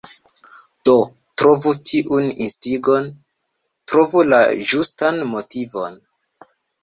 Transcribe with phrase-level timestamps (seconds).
[0.87, 0.93] Do,
[1.41, 3.11] trovu tiun instigon,
[3.93, 4.41] Trovu la
[4.73, 6.01] ĝustan motivon.